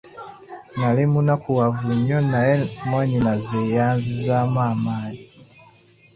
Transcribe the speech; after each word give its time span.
Nali 0.77 1.03
munakuwavu 1.11 1.83
nnyo 1.97 2.19
naye 2.31 2.55
mwannyinaze 2.87 3.59
yanzizaamu 3.75 4.59
amaanyi. 4.71 5.23